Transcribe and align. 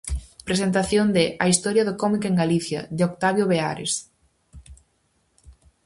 Presentación 0.47 1.05
de 1.17 1.23
"A 1.43 1.45
historia 1.51 1.83
do 1.85 1.97
cómic 2.01 2.23
en 2.27 2.35
Galicia", 2.41 2.79
de 2.97 3.03
Octavio 3.09 3.49
Beares. 3.51 3.93